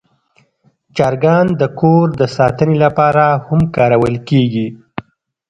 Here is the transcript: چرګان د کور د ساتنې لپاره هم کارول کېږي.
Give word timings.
چرګان 0.95 1.47
د 1.61 1.63
کور 1.79 2.05
د 2.21 2.23
ساتنې 2.35 2.75
لپاره 2.85 3.25
هم 3.47 3.61
کارول 3.75 4.15
کېږي. 4.29 4.67